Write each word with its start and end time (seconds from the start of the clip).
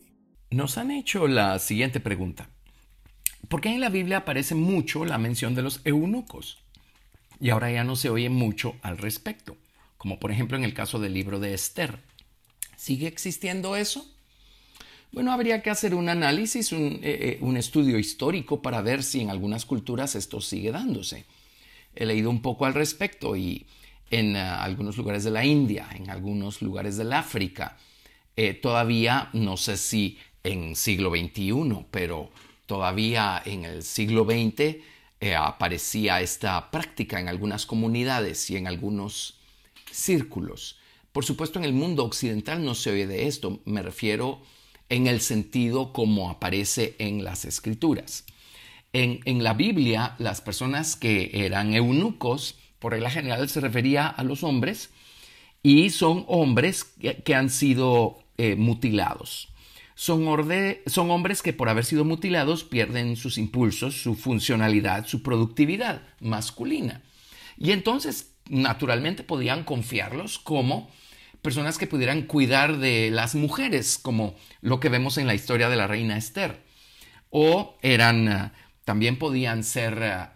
Nos 0.51 0.77
han 0.77 0.91
hecho 0.91 1.29
la 1.29 1.57
siguiente 1.61 2.01
pregunta. 2.01 2.51
¿Por 3.49 3.61
qué 3.61 3.69
en 3.69 3.81
la 3.81 3.91
Biblia 3.91 4.17
aparece 4.19 4.57
mucho 4.57 5.05
la 5.05 5.19
mención 5.19 5.55
de 5.55 5.63
los 5.63 5.81
eunucos? 5.85 6.68
Y 7.41 7.51
ahora 7.51 7.71
ya 7.71 7.85
no 7.85 7.97
se 7.97 8.11
oye 8.11 8.29
mucho 8.29 8.77
al 8.83 8.99
respecto, 8.99 9.57
como 9.97 10.19
por 10.19 10.31
ejemplo 10.33 10.57
en 10.57 10.65
el 10.65 10.75
caso 10.75 10.99
del 10.99 11.15
libro 11.15 11.39
de 11.39 11.55
Esther. 11.55 12.01
¿Sigue 12.77 13.07
existiendo 13.07 13.77
eso? 13.77 14.07
Bueno, 15.13 15.33
habría 15.33 15.63
que 15.63 15.71
hacer 15.71 15.95
un 15.95 16.09
análisis, 16.09 16.73
un, 16.73 17.01
eh, 17.03 17.39
eh, 17.41 17.59
estudio 17.59 17.99
histórico 17.99 18.61
para 18.61 18.83
ver 18.83 19.03
si 19.03 19.21
en 19.21 19.31
algunas 19.31 19.65
culturas 19.65 20.15
esto 20.15 20.41
sigue 20.41 20.71
dándose. 20.71 21.25
He 21.95 22.05
leído 22.05 22.29
un 22.29 22.43
poco 22.43 22.67
al 22.67 22.75
respecto 22.75 23.35
y 23.37 23.67
en 24.11 24.37
eh, 24.37 24.41
algunos 24.41 24.97
lugares 24.97 25.25
de 25.25 25.31
la 25.31 25.45
India, 25.45 25.89
en 25.95 26.11
algunos 26.11 26.61
lugares 26.61 26.97
del 26.97 27.13
África, 27.13 27.77
todavía 28.63 29.31
no 29.33 29.57
sé 29.57 29.77
si 29.77 30.17
en 30.45 30.77
siglo 30.77 31.11
XXI, 31.11 31.87
pero 31.91 32.31
todavía 32.67 33.43
en 33.45 33.65
el 33.65 33.83
siglo 33.83 34.25
XX 34.25 34.77
aparecía 35.37 36.21
esta 36.21 36.71
práctica 36.71 37.19
en 37.21 37.29
algunas 37.29 37.67
comunidades 37.67 38.51
y 38.51 38.57
en 38.57 38.67
algunos 38.67 39.39
círculos. 39.91 40.79
Por 41.13 41.25
supuesto, 41.25 41.59
en 41.59 41.65
el 41.65 41.73
mundo 41.73 42.05
occidental 42.05 42.65
no 42.65 42.75
se 42.75 42.91
oye 42.93 43.07
de 43.07 43.27
esto. 43.27 43.61
Me 43.65 43.83
refiero 43.83 44.41
en 44.89 45.07
el 45.07 45.21
sentido 45.21 45.93
como 45.93 46.31
aparece 46.31 46.95
en 46.99 47.25
las 47.25 47.45
escrituras. 47.45 48.25
En, 48.93 49.45
la 49.45 49.55
Biblia, 49.55 50.15
las 50.19 50.41
personas 50.41 50.97
que 50.97 51.31
eran 51.35 51.75
eunucos, 51.75 52.57
por 52.79 52.93
regla 52.93 53.11
general, 53.11 53.49
se 53.49 53.61
refería 53.61 54.07
a 54.07 54.25
los 54.25 54.43
hombres 54.43 54.91
y 55.63 55.91
son 55.91 56.25
hombres 56.27 56.85
que, 56.85 57.35
han 57.35 57.51
sido 57.51 58.19
eh, 58.39 58.57
mutilados. 58.57 59.49
Son, 59.99 60.25
son 60.87 61.11
hombres 61.11 61.43
que 61.43 61.53
por 61.53 61.69
haber 61.69 61.85
sido 61.85 62.05
mutilados 62.05 62.63
pierden 62.63 63.17
sus 63.17 63.37
impulsos, 63.37 64.01
su 64.01 64.15
funcionalidad, 64.15 65.09
su 65.09 65.25
productividad 65.25 66.03
masculina. 66.21 67.03
Y 67.57 67.73
entonces, 67.73 68.31
naturalmente, 68.49 69.25
podían 69.25 69.65
confiarlos 69.65 70.39
como 70.39 70.89
personas 71.43 71.79
que 71.79 71.89
pudieran 71.89 72.23
cuidar 72.23 72.79
de 72.79 73.11
las 73.11 73.35
mujeres, 73.35 73.99
como 73.99 74.37
lo 74.61 74.79
que 74.79 74.89
vemos 74.89 75.19
en 75.19 75.27
la 75.27 75.35
historia 75.35 75.69
de 75.69 75.75
la 75.75 75.89
reina 75.89 76.17
Esther. 76.17 76.63
O 77.31 77.77
eran, 77.83 78.29
eh, 78.29 78.53
también 78.85 79.19
podían 79.19 79.65
ser 79.65 80.31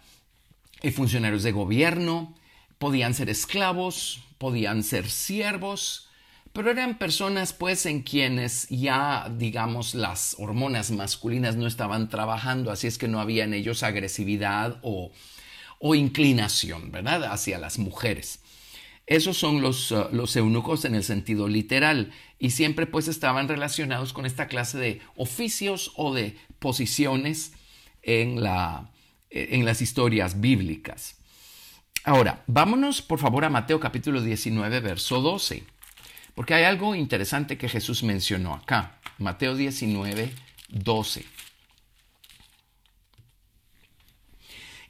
eh, 0.83 0.91
funcionarios 0.91 1.45
de 1.45 1.53
gobierno, 1.53 2.35
podían 2.79 3.15
ser 3.15 3.31
esclavos, 3.31 4.25
podían 4.39 4.83
ser 4.83 5.09
siervos, 5.09 6.09
pero 6.53 6.71
eran 6.71 6.99
personas 6.99 7.53
pues 7.53 7.87
en 7.87 8.03
quienes 8.03 8.69
ya, 8.69 9.31
digamos, 9.39 9.95
las 9.95 10.37
hormonas 10.39 10.91
masculinas 10.91 11.57
no 11.57 11.67
estaban 11.67 12.09
trabajando, 12.09 12.71
así 12.71 12.87
es 12.87 12.99
que 12.99 13.09
no 13.09 13.21
había 13.21 13.45
en 13.45 13.55
ellos 13.55 13.83
agresividad 13.83 14.79
o, 14.83 15.13
inclinación, 15.95 16.93
¿verdad?, 16.93 17.25
hacia 17.25 17.59
las 17.59 17.79
mujeres. 17.79 18.41
Esos 19.07 19.37
son 19.37 19.63
los, 19.63 19.91
uh, 19.91 20.09
los, 20.13 20.37
eunucos 20.37 20.85
en 20.85 20.95
el 20.95 21.03
sentido 21.03 21.49
literal 21.49 22.13
y 22.39 22.51
siempre 22.51 22.87
pues 22.87 23.09
estaban 23.09 23.49
relacionados 23.49 24.13
con 24.13 24.27
esta 24.27 24.47
clase 24.47 24.79
de 24.79 25.01
oficios 25.17 25.93
o 25.97 26.15
de 26.15 26.37
posiciones 26.61 27.53
en, 28.03 28.39
en 29.31 29.65
las 29.65 29.83
historias 29.83 30.41
bíblicas. 30.41 31.17
Ahora, 32.05 32.45
vámonos 32.47 33.03
por 33.03 33.19
favor 33.19 33.45
a 33.45 33.51
Mateo 33.51 33.81
capítulo 33.81 34.21
19, 34.21 34.81
verso 34.81 35.21
12, 35.21 35.65
porque 36.35 36.55
hay 36.55 36.65
algo 36.65 36.95
interesante 36.95 37.59
que 37.59 37.69
Jesús 37.69 38.03
mencionó 38.03 38.55
acá. 38.55 38.99
Mateo 39.19 39.55
19, 39.55 40.33
12. 40.69 41.25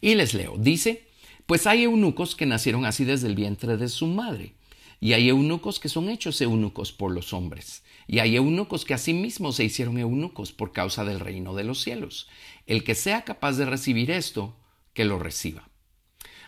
Y 0.00 0.14
les 0.14 0.34
leo, 0.34 0.56
dice, 0.58 1.08
pues 1.47 1.66
hay 1.66 1.84
eunucos 1.84 2.34
que 2.34 2.47
nacieron 2.47 2.84
así 2.84 3.04
desde 3.04 3.28
el 3.28 3.36
vientre 3.36 3.76
de 3.76 3.88
su 3.88 4.06
madre, 4.06 4.54
y 5.00 5.12
hay 5.12 5.28
eunucos 5.28 5.78
que 5.78 5.88
son 5.88 6.08
hechos 6.08 6.41
eunucos 6.41 6.92
por 6.92 7.12
los 7.12 7.32
hombres, 7.32 7.84
y 8.06 8.19
hay 8.19 8.36
eunucos 8.36 8.84
que 8.84 8.94
asimismo 8.94 9.53
se 9.53 9.64
hicieron 9.64 9.98
eunucos 9.98 10.53
por 10.53 10.72
causa 10.72 11.04
del 11.04 11.20
reino 11.20 11.54
de 11.54 11.64
los 11.64 11.82
cielos. 11.82 12.28
El 12.66 12.82
que 12.84 12.94
sea 12.94 13.22
capaz 13.22 13.53
de 13.53 13.64
recibir 13.64 14.10
esto, 14.10 14.56
que 14.92 15.04
lo 15.04 15.19
reciba. 15.19 15.69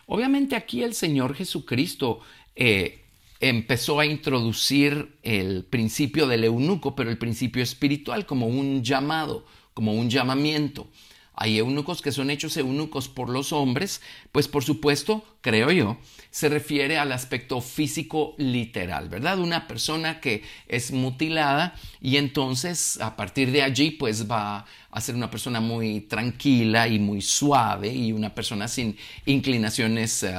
Obviamente 0.05 0.55
aquí 0.55 0.83
el 0.83 0.93
Señor 0.93 1.33
Jesucristo 1.33 2.19
eh, 2.55 3.04
empezó 3.49 3.99
a 3.99 4.05
introducir 4.05 5.17
el 5.23 5.65
principio 5.65 6.27
del 6.27 6.43
eunuco, 6.43 6.95
pero 6.95 7.09
el 7.09 7.17
principio 7.17 7.61
espiritual 7.61 8.25
como 8.25 8.47
un 8.47 8.83
llamado, 8.83 9.45
como 9.73 9.93
un 9.93 10.09
llamamiento 10.09 10.87
hay 11.35 11.57
eunucos 11.57 12.01
que 12.01 12.13
son 12.13 12.29
hechos 12.29 12.55
eunucos 12.55 13.09
por 13.09 13.29
los 13.29 13.51
hombres, 13.51 14.01
pues 14.31 14.47
por 14.47 14.63
supuesto, 14.63 15.23
creo 15.41 15.69
yo, 15.71 15.97
se 16.31 16.47
refiere 16.47 16.97
al 16.97 17.11
aspecto 17.11 17.59
físico 17.59 18.35
literal, 18.37 19.09
¿verdad? 19.09 19.39
Una 19.39 19.67
persona 19.67 20.21
que 20.21 20.43
es 20.67 20.91
mutilada 20.91 21.75
y 22.01 22.17
entonces 22.17 22.99
a 23.01 23.17
partir 23.17 23.51
de 23.51 23.63
allí 23.63 23.91
pues 23.91 24.31
va 24.31 24.65
a 24.89 25.01
ser 25.01 25.15
una 25.15 25.29
persona 25.29 25.59
muy 25.59 26.01
tranquila 26.01 26.87
y 26.87 26.99
muy 26.99 27.21
suave 27.21 27.93
y 27.93 28.13
una 28.13 28.33
persona 28.33 28.69
sin 28.69 28.97
inclinaciones 29.25 30.23
eh, 30.23 30.33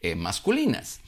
eh, 0.00 0.14
masculinas. 0.14 1.00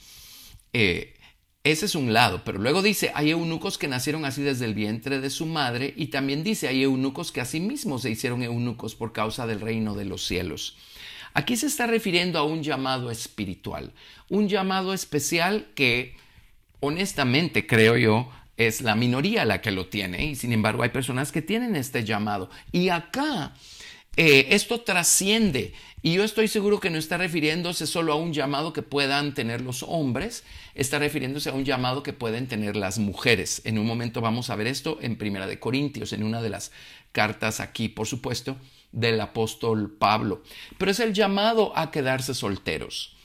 Eh, 0.71 1.15
ese 1.63 1.85
es 1.85 1.93
un 1.93 2.11
lado, 2.11 2.41
pero 2.43 2.57
luego 2.57 2.81
dice, 2.81 3.11
hay 3.13 3.29
eunucos 3.29 3.77
que 3.77 3.87
nacieron 3.87 4.25
así 4.25 4.41
desde 4.41 4.65
el 4.65 4.73
vientre 4.73 5.19
de 5.19 5.29
su 5.29 5.45
madre 5.45 5.93
y 5.95 6.07
también 6.07 6.43
dice, 6.43 6.67
hay 6.67 6.81
eunucos 6.81 7.31
que 7.31 7.39
asimismo 7.39 7.99
se 7.99 8.09
hicieron 8.09 8.41
eunucos 8.41 8.95
por 8.95 9.13
causa 9.13 9.45
del 9.45 9.61
reino 9.61 9.93
de 9.93 10.05
los 10.05 10.25
cielos. 10.25 10.75
Aquí 11.33 11.55
se 11.55 11.67
está 11.67 11.85
refiriendo 11.85 12.39
a 12.39 12.43
un 12.43 12.63
llamado 12.63 13.11
espiritual, 13.11 13.91
un 14.27 14.49
llamado 14.49 14.91
especial 14.91 15.67
que 15.75 16.15
honestamente 16.79 17.67
creo 17.67 17.95
yo 17.95 18.29
es 18.57 18.81
la 18.81 18.95
minoría 18.95 19.45
la 19.45 19.61
que 19.61 19.71
lo 19.71 19.85
tiene 19.85 20.25
y 20.25 20.35
sin 20.35 20.53
embargo 20.53 20.81
hay 20.81 20.89
personas 20.89 21.31
que 21.31 21.43
tienen 21.43 21.75
este 21.75 22.03
llamado. 22.03 22.49
Y 22.71 22.89
acá 22.89 23.53
eh, 24.17 24.47
esto 24.49 24.81
trasciende 24.81 25.73
y 26.01 26.13
yo 26.13 26.23
estoy 26.23 26.47
seguro 26.47 26.79
que 26.79 26.89
no 26.89 26.97
está 26.97 27.17
refiriéndose 27.17 27.87
solo 27.87 28.11
a 28.11 28.15
un 28.15 28.33
llamado 28.33 28.73
que 28.73 28.81
puedan 28.81 29.33
tener 29.33 29.61
los 29.61 29.83
hombres, 29.83 30.43
está 30.73 30.99
refiriéndose 30.99 31.49
a 31.49 31.53
un 31.53 31.63
llamado 31.63 32.03
que 32.03 32.11
pueden 32.11 32.47
tener 32.47 32.75
las 32.75 32.97
mujeres. 32.97 33.61
En 33.65 33.77
un 33.77 33.85
momento 33.85 34.19
vamos 34.19 34.49
a 34.49 34.55
ver 34.55 34.67
esto 34.67 34.97
en 35.01 35.15
Primera 35.15 35.47
de 35.47 35.59
Corintios, 35.59 36.11
en 36.11 36.23
una 36.23 36.41
de 36.41 36.49
las 36.49 36.71
cartas 37.11 37.59
aquí, 37.59 37.87
por 37.87 38.07
supuesto, 38.07 38.57
del 38.91 39.21
apóstol 39.21 39.95
Pablo. 39.97 40.43
Pero 40.77 40.91
es 40.91 40.99
el 40.99 41.13
llamado 41.13 41.71
a 41.77 41.91
quedarse 41.91 42.33
solteros. 42.33 43.15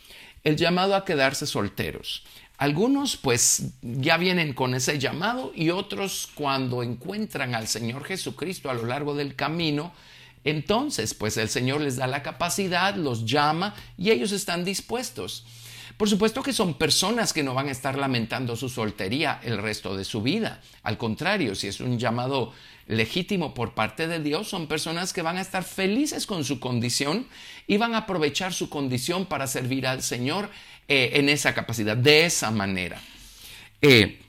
El 0.44 0.56
llamado 0.56 0.94
a 0.94 1.04
quedarse 1.04 1.46
solteros. 1.46 2.25
Algunos 2.58 3.16
pues 3.16 3.72
ya 3.82 4.16
vienen 4.16 4.54
con 4.54 4.75
ese 4.75 4.98
llamado 4.98 5.52
y 5.54 5.70
otros 5.70 6.28
cuando 6.34 6.82
encuentran 6.82 7.54
al 7.54 7.69
Señor 7.69 8.04
Jesucristo 8.04 8.70
a 8.70 8.75
lo 8.75 8.86
largo 8.86 9.14
del 9.14 9.34
camino, 9.34 9.92
entonces, 10.46 11.12
pues 11.12 11.36
el 11.38 11.48
Señor 11.48 11.80
les 11.80 11.96
da 11.96 12.06
la 12.06 12.22
capacidad, 12.22 12.94
los 12.94 13.26
llama 13.26 13.74
y 13.98 14.12
ellos 14.12 14.30
están 14.30 14.64
dispuestos. 14.64 15.44
Por 15.96 16.08
supuesto 16.08 16.40
que 16.40 16.52
son 16.52 16.74
personas 16.74 17.32
que 17.32 17.43
no 17.43 17.52
van 17.52 17.66
a 17.66 17.72
estar 17.72 17.98
lamentando 17.98 18.54
su 18.54 18.69
soltería 18.69 19.40
el 19.43 19.58
resto 19.58 19.96
de 19.96 20.04
su 20.04 20.22
vida. 20.22 20.60
Al 20.84 20.98
contrario, 20.98 21.56
si 21.56 21.66
es 21.66 21.81
un 21.81 21.98
llamado 21.98 22.52
legítimo 22.87 23.54
por 23.54 23.75
parte 23.75 24.06
de 24.06 24.20
Dios, 24.20 24.48
son 24.48 24.69
personas 24.69 25.12
que 25.12 25.22
van 25.22 25.37
a 25.37 25.40
estar 25.40 25.64
felices 25.64 26.26
con 26.26 26.44
su 26.44 26.60
condición 26.60 27.26
y 27.66 27.76
van 27.78 27.94
a 27.94 27.99
aprovechar 27.99 28.52
su 28.52 28.69
condición 28.69 29.26
para 29.26 29.49
servir 29.49 29.84
al 29.84 30.00
Señor 30.00 30.49
eh, 30.87 31.10
en 31.14 31.28
esa 31.28 31.54
capacidad, 31.54 31.96
de 31.96 32.26
esa 32.26 32.52
manera. 32.52 33.02
Eh, 33.82 34.20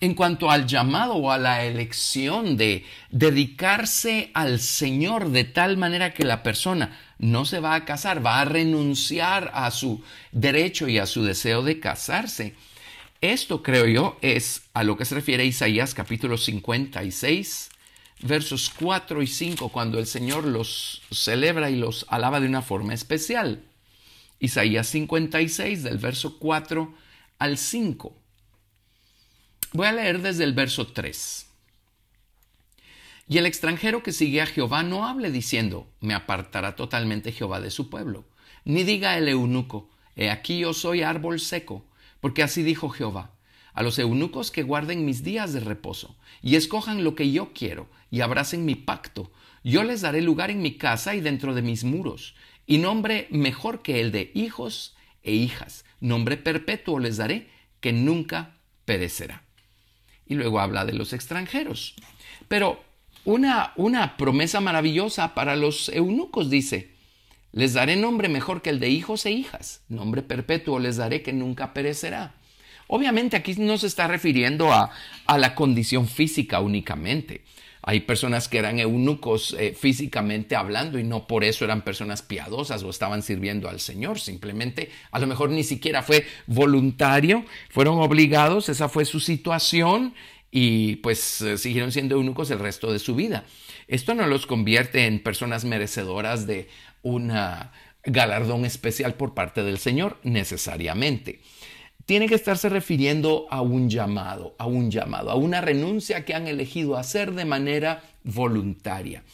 en 0.00 0.14
cuanto 0.14 0.50
al 0.50 0.66
llamado 0.66 1.14
o 1.14 1.32
a 1.32 1.38
la 1.38 1.64
elección 1.64 2.56
de 2.56 2.84
dedicarse 3.10 4.30
al 4.34 4.60
Señor 4.60 5.30
de 5.30 5.44
tal 5.44 5.76
manera 5.76 6.14
que 6.14 6.24
la 6.24 6.42
persona 6.42 6.96
no 7.18 7.44
se 7.44 7.60
va 7.60 7.74
a 7.74 7.84
casar, 7.84 8.24
va 8.24 8.40
a 8.40 8.44
renunciar 8.44 9.50
a 9.54 9.70
su 9.70 10.02
derecho 10.30 10.88
y 10.88 10.98
a 10.98 11.06
su 11.06 11.24
deseo 11.24 11.62
de 11.62 11.80
casarse. 11.80 12.54
Esto 13.20 13.64
creo 13.64 13.86
yo 13.86 14.16
es 14.22 14.62
a 14.74 14.84
lo 14.84 14.96
que 14.96 15.04
se 15.04 15.16
refiere 15.16 15.44
Isaías 15.44 15.94
capítulo 15.94 16.38
56, 16.38 17.70
versos 18.20 18.70
4 18.78 19.22
y 19.22 19.26
5, 19.26 19.68
cuando 19.70 19.98
el 19.98 20.06
Señor 20.06 20.44
los 20.44 21.02
celebra 21.10 21.70
y 21.70 21.76
los 21.76 22.06
alaba 22.08 22.38
de 22.38 22.46
una 22.46 22.62
forma 22.62 22.94
especial. 22.94 23.64
Isaías 24.38 24.86
56 24.86 25.82
del 25.82 25.98
verso 25.98 26.38
4 26.38 26.94
al 27.40 27.58
5. 27.58 28.17
Voy 29.74 29.86
a 29.86 29.92
leer 29.92 30.22
desde 30.22 30.44
el 30.44 30.54
verso 30.54 30.86
3. 30.86 31.46
Y 33.28 33.36
el 33.36 33.44
extranjero 33.44 34.02
que 34.02 34.12
sigue 34.12 34.40
a 34.40 34.46
Jehová 34.46 34.82
no 34.82 35.06
hable 35.06 35.30
diciendo, 35.30 35.86
me 36.00 36.14
apartará 36.14 36.74
totalmente 36.74 37.32
Jehová 37.32 37.60
de 37.60 37.70
su 37.70 37.90
pueblo, 37.90 38.24
ni 38.64 38.82
diga 38.82 39.18
el 39.18 39.28
eunuco, 39.28 39.90
he 40.16 40.30
aquí 40.30 40.60
yo 40.60 40.72
soy 40.72 41.02
árbol 41.02 41.38
seco, 41.38 41.84
porque 42.20 42.42
así 42.42 42.62
dijo 42.62 42.88
Jehová, 42.88 43.32
a 43.74 43.82
los 43.82 43.98
eunucos 43.98 44.50
que 44.50 44.62
guarden 44.62 45.04
mis 45.04 45.22
días 45.22 45.52
de 45.52 45.60
reposo, 45.60 46.16
y 46.40 46.56
escojan 46.56 47.04
lo 47.04 47.14
que 47.14 47.30
yo 47.30 47.52
quiero, 47.52 47.90
y 48.10 48.22
abracen 48.22 48.64
mi 48.64 48.74
pacto, 48.74 49.30
yo 49.62 49.84
les 49.84 50.00
daré 50.00 50.22
lugar 50.22 50.50
en 50.50 50.62
mi 50.62 50.78
casa 50.78 51.14
y 51.14 51.20
dentro 51.20 51.54
de 51.54 51.60
mis 51.60 51.84
muros, 51.84 52.36
y 52.66 52.78
nombre 52.78 53.28
mejor 53.30 53.82
que 53.82 54.00
el 54.00 54.12
de 54.12 54.30
hijos 54.34 54.96
e 55.22 55.32
hijas, 55.32 55.84
nombre 56.00 56.38
perpetuo 56.38 56.98
les 56.98 57.18
daré, 57.18 57.50
que 57.80 57.92
nunca 57.92 58.56
perecerá. 58.86 59.47
Y 60.28 60.34
luego 60.34 60.60
habla 60.60 60.84
de 60.84 60.92
los 60.92 61.12
extranjeros. 61.12 61.94
Pero 62.48 62.82
una, 63.24 63.72
una 63.76 64.16
promesa 64.16 64.60
maravillosa 64.60 65.34
para 65.34 65.56
los 65.56 65.88
eunucos, 65.88 66.50
dice, 66.50 66.92
les 67.52 67.74
daré 67.74 67.96
nombre 67.96 68.28
mejor 68.28 68.62
que 68.62 68.70
el 68.70 68.80
de 68.80 68.90
hijos 68.90 69.26
e 69.26 69.30
hijas, 69.30 69.82
nombre 69.88 70.22
perpetuo 70.22 70.78
les 70.78 70.96
daré 70.96 71.22
que 71.22 71.32
nunca 71.32 71.72
perecerá. 71.72 72.34
Obviamente 72.86 73.36
aquí 73.36 73.54
no 73.58 73.76
se 73.78 73.86
está 73.86 74.06
refiriendo 74.06 74.72
a, 74.72 74.90
a 75.26 75.38
la 75.38 75.54
condición 75.54 76.08
física 76.08 76.60
únicamente. 76.60 77.42
Hay 77.82 78.00
personas 78.00 78.48
que 78.48 78.58
eran 78.58 78.78
eunucos 78.78 79.54
eh, 79.58 79.74
físicamente 79.78 80.56
hablando 80.56 80.98
y 80.98 81.04
no 81.04 81.26
por 81.26 81.44
eso 81.44 81.64
eran 81.64 81.82
personas 81.82 82.22
piadosas 82.22 82.82
o 82.82 82.90
estaban 82.90 83.22
sirviendo 83.22 83.68
al 83.68 83.80
Señor. 83.80 84.20
Simplemente, 84.20 84.90
a 85.10 85.18
lo 85.18 85.26
mejor 85.26 85.50
ni 85.50 85.64
siquiera 85.64 86.02
fue 86.02 86.26
voluntario, 86.46 87.44
fueron 87.70 87.98
obligados, 88.00 88.68
esa 88.68 88.88
fue 88.88 89.04
su 89.04 89.20
situación 89.20 90.14
y 90.50 90.96
pues 90.96 91.40
eh, 91.40 91.58
siguieron 91.58 91.92
siendo 91.92 92.16
eunucos 92.16 92.50
el 92.50 92.58
resto 92.58 92.92
de 92.92 92.98
su 92.98 93.14
vida. 93.14 93.44
Esto 93.86 94.14
no 94.14 94.26
los 94.26 94.46
convierte 94.46 95.06
en 95.06 95.22
personas 95.22 95.64
merecedoras 95.64 96.46
de 96.46 96.68
un 97.02 97.32
galardón 98.04 98.64
especial 98.64 99.14
por 99.14 99.34
parte 99.34 99.62
del 99.62 99.78
Señor 99.78 100.18
necesariamente. 100.22 101.40
Tiene 102.08 102.26
que 102.26 102.36
estarse 102.36 102.70
refiriendo 102.70 103.46
a 103.50 103.60
un 103.60 103.90
llamado, 103.90 104.54
a 104.56 104.64
un 104.64 104.90
llamado, 104.90 105.30
a 105.30 105.34
una 105.34 105.60
renuncia 105.60 106.24
que 106.24 106.32
han 106.32 106.48
elegido 106.48 106.96
hacer 106.96 107.34
de 107.34 107.44
manera 107.44 108.02
voluntaria. 108.24 109.24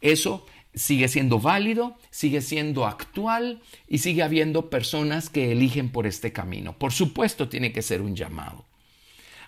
Eso 0.00 0.44
sigue 0.74 1.06
siendo 1.06 1.38
válido, 1.38 1.96
sigue 2.10 2.40
siendo 2.40 2.86
actual 2.86 3.62
y 3.86 3.98
sigue 3.98 4.24
habiendo 4.24 4.68
personas 4.68 5.30
que 5.30 5.52
eligen 5.52 5.90
por 5.90 6.08
este 6.08 6.32
camino. 6.32 6.76
Por 6.76 6.90
supuesto, 6.90 7.48
tiene 7.48 7.70
que 7.70 7.82
ser 7.82 8.02
un 8.02 8.16
llamado. 8.16 8.64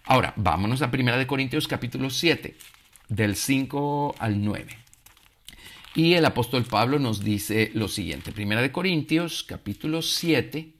Ahora, 0.04 0.32
vámonos 0.36 0.80
a 0.80 0.86
1 0.86 1.26
Corintios 1.26 1.66
capítulo 1.66 2.08
7, 2.08 2.54
del 3.08 3.34
5 3.34 4.14
al 4.16 4.44
9. 4.44 4.78
Y 5.96 6.14
el 6.14 6.24
apóstol 6.24 6.64
Pablo 6.64 7.00
nos 7.00 7.24
dice 7.24 7.72
lo 7.74 7.88
siguiente, 7.88 8.30
1 8.30 8.70
Corintios 8.70 9.42
capítulo 9.42 10.02
7, 10.02 10.75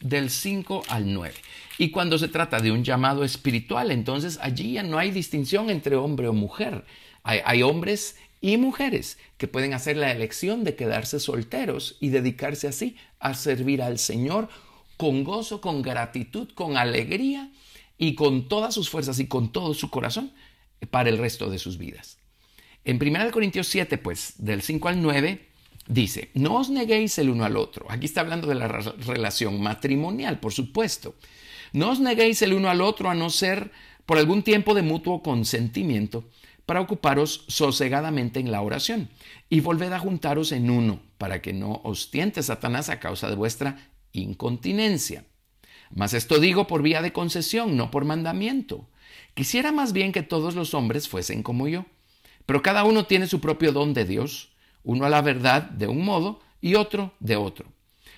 del 0.00 0.30
5 0.30 0.84
al 0.88 1.12
9. 1.12 1.34
Y 1.78 1.90
cuando 1.90 2.18
se 2.18 2.28
trata 2.28 2.60
de 2.60 2.72
un 2.72 2.84
llamado 2.84 3.24
espiritual, 3.24 3.90
entonces 3.90 4.38
allí 4.40 4.72
ya 4.72 4.82
no 4.82 4.98
hay 4.98 5.10
distinción 5.10 5.70
entre 5.70 5.96
hombre 5.96 6.28
o 6.28 6.32
mujer. 6.32 6.84
Hay, 7.22 7.62
hombres 7.62 8.16
y 8.42 8.58
mujeres 8.58 9.18
que 9.38 9.48
pueden 9.48 9.72
hacer 9.72 9.96
la 9.96 10.12
elección 10.12 10.62
de 10.62 10.76
quedarse 10.76 11.18
solteros 11.18 11.96
y 12.00 12.10
dedicarse 12.10 12.68
así 12.68 12.96
a 13.18 13.32
servir 13.32 13.80
al 13.80 13.98
Señor 13.98 14.50
con 14.98 15.24
gozo, 15.24 15.62
con 15.62 15.80
gratitud, 15.80 16.50
con 16.54 16.76
alegría 16.76 17.50
y 17.96 18.14
con 18.14 18.48
todas 18.48 18.74
sus 18.74 18.90
fuerzas 18.90 19.18
y 19.20 19.26
con 19.26 19.52
todo 19.52 19.72
su 19.72 19.88
corazón 19.88 20.32
para 20.90 21.08
el 21.08 21.16
resto 21.16 21.48
de 21.48 21.58
sus 21.58 21.78
vidas. 21.78 22.18
En 22.84 23.02
1 23.02 23.30
Corintios 23.30 23.66
7, 23.68 23.96
pues, 23.96 24.34
del 24.36 24.60
5 24.60 24.88
al 24.88 25.00
9, 25.00 25.48
dice, 25.86 26.30
no 26.34 26.56
os 26.56 26.70
neguéis 26.70 27.18
el 27.18 27.30
uno 27.30 27.44
al 27.44 27.56
otro. 27.56 27.86
Aquí 27.88 28.06
está 28.06 28.20
hablando 28.20 28.48
de 28.48 28.54
la 28.54 28.68
relación 28.68 29.60
matrimonial, 29.60 30.40
por 30.40 30.52
supuesto. 30.52 31.14
No 31.72 31.90
os 31.90 32.00
neguéis 32.00 32.42
el 32.42 32.54
uno 32.54 32.70
al 32.70 32.80
otro 32.80 33.10
a 33.10 33.14
no 33.14 33.30
ser 33.30 33.72
por 34.06 34.18
algún 34.18 34.42
tiempo 34.42 34.74
de 34.74 34.82
mutuo 34.82 35.22
consentimiento 35.22 36.24
para 36.66 36.80
ocuparos 36.80 37.44
sosegadamente 37.48 38.40
en 38.40 38.50
la 38.50 38.62
oración 38.62 39.10
y 39.50 39.60
volved 39.60 39.92
a 39.92 39.98
juntaros 39.98 40.52
en 40.52 40.70
uno 40.70 41.00
para 41.18 41.42
que 41.42 41.52
no 41.52 41.80
os 41.84 42.10
tiente 42.10 42.42
Satanás 42.42 42.88
a 42.88 43.00
causa 43.00 43.28
de 43.28 43.36
vuestra 43.36 43.90
incontinencia. 44.12 45.24
Mas 45.90 46.14
esto 46.14 46.40
digo 46.40 46.66
por 46.66 46.82
vía 46.82 47.02
de 47.02 47.12
concesión, 47.12 47.76
no 47.76 47.90
por 47.90 48.04
mandamiento. 48.04 48.88
Quisiera 49.34 49.72
más 49.72 49.92
bien 49.92 50.12
que 50.12 50.22
todos 50.22 50.54
los 50.54 50.74
hombres 50.74 51.08
fuesen 51.08 51.42
como 51.42 51.68
yo. 51.68 51.86
Pero 52.46 52.62
cada 52.62 52.84
uno 52.84 53.06
tiene 53.06 53.26
su 53.26 53.40
propio 53.40 53.72
don 53.72 53.94
de 53.94 54.04
Dios, 54.04 54.53
uno 54.84 55.04
a 55.06 55.08
la 55.08 55.22
verdad 55.22 55.62
de 55.62 55.88
un 55.88 56.04
modo 56.04 56.40
y 56.60 56.76
otro 56.76 57.14
de 57.20 57.36
otro. 57.36 57.66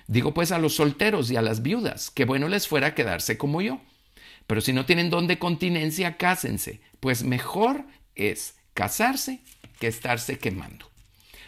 Digo 0.07 0.33
pues 0.33 0.51
a 0.51 0.59
los 0.59 0.75
solteros 0.75 1.31
y 1.31 1.35
a 1.35 1.41
las 1.41 1.61
viudas, 1.61 2.11
que 2.11 2.25
bueno 2.25 2.47
les 2.47 2.67
fuera 2.67 2.95
quedarse 2.95 3.37
como 3.37 3.61
yo. 3.61 3.81
Pero 4.45 4.61
si 4.61 4.71
no 4.71 4.85
tienen 4.85 5.09
don 5.09 5.27
de 5.27 5.39
continencia, 5.39 6.15
cásense, 6.15 6.79
pues 6.99 7.23
mejor 7.23 7.85
es 8.15 8.55
casarse 8.73 9.41
que 9.79 9.87
estarse 9.87 10.39
quemando. 10.39 10.89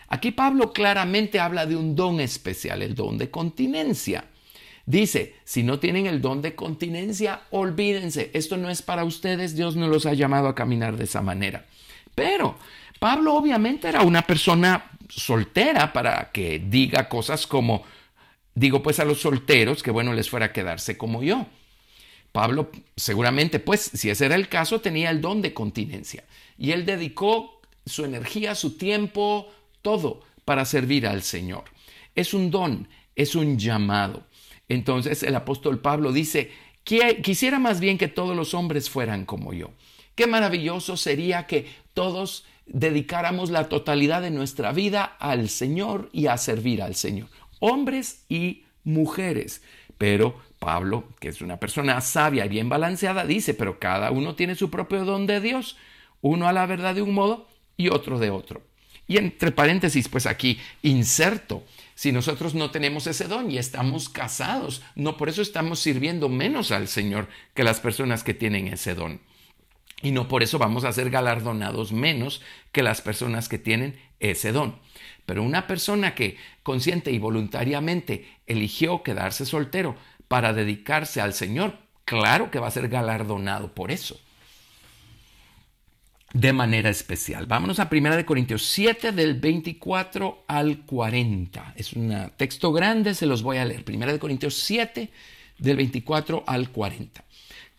Aquí 0.10 0.32
Pablo 0.32 0.74
claramente 0.74 1.40
habla 1.40 1.66
de 1.66 1.76
un 1.76 1.96
don 1.96 2.20
especial, 2.20 2.82
el 2.82 2.96
don 2.96 3.18
de 3.18 3.30
continencia. 3.30 4.26
Dice, 4.86 5.36
si 5.44 5.62
no 5.62 5.80
tienen 5.80 6.08
el 6.08 6.20
don 6.20 6.42
de 6.42 6.56
continencia, 6.56 7.42
olvídense, 7.52 8.32
esto 8.34 8.58
no 8.58 8.72
es 8.72 8.82
para 8.82 9.04
ustedes, 9.04 9.56
Dios 9.56 9.76
no 9.76 9.88
los 9.88 10.08
ha 10.08 10.14
llamado 10.14 10.48
a 10.48 10.56
caminar 10.56 10.98
de 10.98 11.04
esa 11.04 11.22
manera. 11.22 11.68
Pero 12.16 12.58
Pablo 12.98 13.36
obviamente 13.36 13.88
era 13.88 14.02
una 14.02 14.24
persona 14.24 14.90
soltera 15.10 15.92
para 15.92 16.32
que 16.32 16.60
diga 16.60 17.10
cosas 17.10 17.48
como, 17.48 17.84
digo 18.56 18.82
pues 18.82 19.00
a 19.00 19.06
los 19.06 19.22
solteros 19.22 19.84
que 19.84 19.92
bueno 19.92 20.14
les 20.14 20.30
fuera 20.30 20.48
a 20.48 20.54
quedarse 20.54 20.98
como 20.98 21.24
yo. 21.24 21.46
Pablo 22.32 22.70
seguramente 22.96 23.60
pues 23.60 23.82
si 23.82 24.10
ese 24.10 24.28
era 24.28 24.36
el 24.36 24.48
caso 24.48 24.82
tenía 24.82 25.10
el 25.10 25.20
don 25.20 25.42
de 25.42 25.54
continencia 25.54 26.24
y 26.58 26.72
él 26.72 26.86
dedicó 26.86 27.60
su 27.86 28.06
energía, 28.06 28.56
su 28.56 28.78
tiempo, 28.78 29.50
todo 29.82 30.22
para 30.46 30.66
servir 30.66 31.08
al 31.08 31.24
Señor. 31.24 31.64
Es 32.16 32.34
un 32.34 32.52
don, 32.52 32.88
es 33.16 33.36
un 33.36 33.58
llamado. 33.58 34.24
Entonces 34.68 35.24
el 35.24 35.36
apóstol 35.36 35.80
Pablo 35.80 36.12
dice, 36.12 36.52
quisiera 36.84 37.60
más 37.60 37.80
bien 37.80 37.98
que 37.98 38.08
todos 38.08 38.36
los 38.36 38.54
hombres 38.54 38.90
fueran 38.90 39.26
como 39.26 39.54
yo. 39.54 39.72
Qué 40.16 40.28
maravilloso 40.28 40.98
sería 40.98 41.48
que 41.48 41.68
todos 41.94 42.46
dedicáramos 42.72 43.50
la 43.50 43.70
totalidad 43.70 44.22
de 44.22 44.32
nuestra 44.32 44.72
vida 44.72 45.04
al 45.20 45.50
Señor 45.50 46.10
y 46.12 46.28
a 46.28 46.38
servir 46.38 46.82
al 46.82 46.96
Señor, 46.96 47.30
hombres 47.60 48.26
y 48.30 48.64
mujeres. 48.84 49.62
Pero 49.98 50.40
Pablo, 50.60 51.06
que 51.20 51.30
es 51.30 51.42
una 51.42 51.58
persona 51.58 52.00
sabia 52.02 52.46
y 52.46 52.50
bien 52.50 52.70
balanceada, 52.70 53.26
dice, 53.26 53.54
pero 53.54 53.80
cada 53.80 54.12
uno 54.12 54.36
tiene 54.36 54.56
su 54.56 54.70
propio 54.70 55.06
don 55.06 55.28
de 55.28 55.42
Dios, 55.42 55.78
uno 56.22 56.48
a 56.48 56.54
la 56.54 56.66
verdad 56.66 56.96
de 56.96 57.02
un 57.02 57.14
modo 57.14 57.48
y 57.78 57.90
otro 57.90 58.20
de 58.20 58.30
otro. 58.30 58.62
Y 59.08 59.18
entre 59.18 59.52
paréntesis, 59.52 60.08
pues 60.08 60.26
aquí 60.28 60.60
inserto 60.84 61.64
si 61.96 62.12
nosotros 62.12 62.56
no 62.56 62.72
tenemos 62.72 63.08
ese 63.08 63.28
don 63.28 63.52
y 63.52 63.58
estamos 63.58 64.08
casados. 64.08 64.82
No 64.96 65.18
por 65.18 65.28
eso 65.28 65.42
estamos 65.42 65.80
sirviendo 65.80 66.30
menos 66.30 66.72
al 66.72 66.88
Señor 66.88 67.28
que 67.54 67.64
las 67.64 67.80
personas 67.80 68.24
que 68.24 68.34
tienen 68.34 68.68
ese 68.68 68.96
don. 68.96 69.20
Y 70.02 70.12
no 70.12 70.28
por 70.28 70.44
eso 70.44 70.58
vamos 70.60 70.84
a 70.84 70.94
ser 70.94 71.10
galardonados 71.10 71.92
menos 71.92 72.42
que 72.72 72.84
las 72.84 73.02
personas 73.02 73.50
que 73.50 73.60
tienen 73.60 74.00
ese 74.20 74.52
don. 74.52 74.76
Pero 75.26 75.44
una 75.44 75.68
persona 75.68 76.16
que 76.16 76.38
consciente 76.64 77.12
y 77.12 77.20
voluntariamente 77.20 78.28
eligió 78.48 79.04
quedarse 79.04 79.46
soltero 79.46 79.96
para 80.28 80.54
dedicarse 80.54 81.22
al 81.22 81.34
Señor, 81.34 81.78
claro 82.06 82.50
que 82.50 82.60
va 82.60 82.68
a 82.68 82.72
ser 82.72 82.88
galardonado 82.88 83.74
por 83.74 83.92
eso 83.92 84.20
de 86.34 86.54
manera 86.54 86.90
especial. 86.90 87.46
Vámonos 87.46 87.80
a 87.80 87.90
1 87.92 88.26
Corintios 88.26 88.66
7 88.66 89.12
del 89.12 89.40
24 89.40 90.44
al 90.48 90.86
40. 90.86 91.74
Es 91.76 91.94
un 91.94 92.32
texto 92.38 92.72
grande, 92.72 93.16
se 93.16 93.26
los 93.26 93.42
voy 93.42 93.58
a 93.58 93.66
leer. 93.66 93.84
1 93.88 94.20
Corintios 94.20 94.56
7 94.56 95.10
del 95.58 95.78
24 95.78 96.44
al 96.46 96.70
40. 96.70 97.24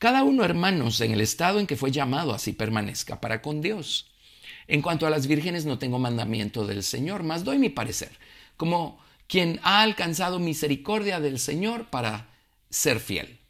Cada 0.00 0.24
uno, 0.24 0.44
hermanos, 0.44 1.00
en 1.02 1.12
el 1.12 1.20
estado 1.20 1.60
en 1.60 1.66
que 1.68 1.76
fue 1.76 1.92
llamado, 1.92 2.34
así 2.34 2.54
permanezca 2.54 3.20
para 3.20 3.42
con 3.42 3.60
Dios. 3.60 4.10
En 4.66 4.80
cuanto 4.82 5.06
a 5.06 5.10
las 5.10 5.26
vírgenes, 5.26 5.66
no 5.66 5.78
tengo 5.78 5.98
mandamiento 5.98 6.66
del 6.66 6.82
Señor, 6.82 7.22
mas 7.22 7.44
doy 7.44 7.58
mi 7.58 7.68
parecer, 7.68 8.10
como 8.56 8.98
quien 9.28 9.60
ha 9.62 9.82
alcanzado 9.82 10.38
misericordia 10.38 11.20
del 11.20 11.38
Señor 11.38 11.90
para 11.90 12.30
ser 12.70 12.98
fiel. 12.98 13.40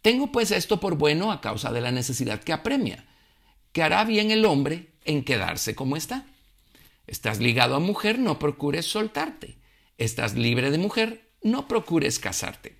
Tengo 0.00 0.30
pues 0.30 0.52
esto 0.52 0.78
por 0.78 0.96
bueno 0.96 1.32
a 1.32 1.40
causa 1.40 1.72
de 1.72 1.80
la 1.80 1.90
necesidad 1.90 2.40
que 2.40 2.52
apremia 2.52 3.04
que 3.72 3.82
hará 3.82 4.04
bien 4.04 4.30
el 4.30 4.44
hombre 4.44 4.92
en 5.04 5.24
quedarse 5.24 5.74
como 5.74 5.96
está. 5.96 6.26
Estás 7.06 7.40
ligado 7.40 7.74
a 7.74 7.80
mujer, 7.80 8.18
no 8.18 8.38
procures 8.38 8.86
soltarte. 8.86 9.56
Estás 9.98 10.34
libre 10.34 10.70
de 10.70 10.78
mujer, 10.78 11.32
no 11.42 11.66
procures 11.66 12.20
casarte. 12.20 12.76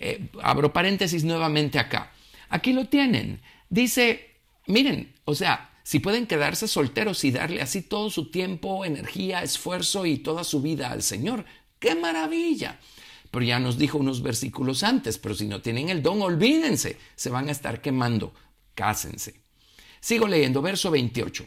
Eh, 0.00 0.30
abro 0.42 0.72
paréntesis 0.72 1.24
nuevamente 1.24 1.78
acá. 1.78 2.10
Aquí 2.48 2.72
lo 2.72 2.86
tienen. 2.86 3.42
Dice, 3.68 4.38
miren, 4.66 5.14
o 5.24 5.34
sea, 5.34 5.70
si 5.84 6.00
pueden 6.00 6.26
quedarse 6.26 6.66
solteros 6.66 7.22
y 7.24 7.30
darle 7.30 7.60
así 7.60 7.82
todo 7.82 8.10
su 8.10 8.30
tiempo, 8.30 8.84
energía, 8.84 9.42
esfuerzo 9.42 10.06
y 10.06 10.18
toda 10.18 10.42
su 10.42 10.62
vida 10.62 10.90
al 10.90 11.02
Señor, 11.02 11.44
¡qué 11.78 11.94
maravilla! 11.94 12.80
Pero 13.30 13.44
ya 13.44 13.60
nos 13.60 13.78
dijo 13.78 13.98
unos 13.98 14.22
versículos 14.22 14.82
antes, 14.82 15.18
pero 15.18 15.34
si 15.34 15.46
no 15.46 15.60
tienen 15.60 15.88
el 15.88 16.02
don, 16.02 16.20
olvídense, 16.22 16.96
se 17.14 17.30
van 17.30 17.48
a 17.48 17.52
estar 17.52 17.80
quemando, 17.80 18.34
cásense. 18.74 19.34
Sigo 20.00 20.26
leyendo, 20.26 20.62
verso 20.62 20.90
28. 20.90 21.46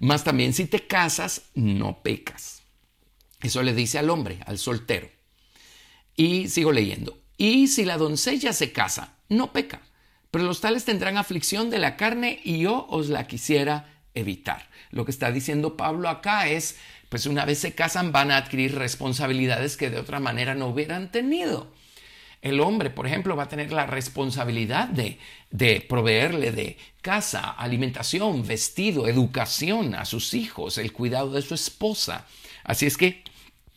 Más 0.00 0.24
también 0.24 0.54
si 0.54 0.66
te 0.66 0.86
casas, 0.86 1.42
no 1.54 2.02
pecas. 2.02 2.62
Eso 3.42 3.62
le 3.62 3.74
dice 3.74 3.98
al 3.98 4.10
hombre, 4.10 4.40
al 4.46 4.58
soltero. 4.58 5.08
Y 6.16 6.48
sigo 6.48 6.72
leyendo. 6.72 7.23
Y 7.36 7.68
si 7.68 7.84
la 7.84 7.96
doncella 7.96 8.52
se 8.52 8.72
casa, 8.72 9.14
no 9.28 9.52
peca. 9.52 9.80
Pero 10.30 10.44
los 10.44 10.60
tales 10.60 10.84
tendrán 10.84 11.16
aflicción 11.16 11.70
de 11.70 11.78
la 11.78 11.96
carne 11.96 12.40
y 12.42 12.58
yo 12.58 12.86
os 12.88 13.08
la 13.08 13.26
quisiera 13.26 13.94
evitar. 14.14 14.68
Lo 14.90 15.04
que 15.04 15.10
está 15.10 15.30
diciendo 15.30 15.76
Pablo 15.76 16.08
acá 16.08 16.48
es, 16.48 16.76
pues 17.08 17.26
una 17.26 17.44
vez 17.44 17.58
se 17.58 17.74
casan 17.74 18.12
van 18.12 18.30
a 18.30 18.36
adquirir 18.36 18.74
responsabilidades 18.74 19.76
que 19.76 19.90
de 19.90 19.98
otra 19.98 20.20
manera 20.20 20.54
no 20.54 20.68
hubieran 20.68 21.10
tenido. 21.10 21.72
El 22.42 22.60
hombre, 22.60 22.90
por 22.90 23.06
ejemplo, 23.06 23.36
va 23.36 23.44
a 23.44 23.48
tener 23.48 23.72
la 23.72 23.86
responsabilidad 23.86 24.88
de, 24.88 25.18
de 25.50 25.80
proveerle 25.80 26.52
de 26.52 26.76
casa, 27.00 27.50
alimentación, 27.50 28.46
vestido, 28.46 29.08
educación 29.08 29.94
a 29.94 30.04
sus 30.04 30.34
hijos, 30.34 30.76
el 30.76 30.92
cuidado 30.92 31.30
de 31.30 31.42
su 31.42 31.54
esposa. 31.54 32.26
Así 32.62 32.86
es 32.86 32.96
que 32.96 33.24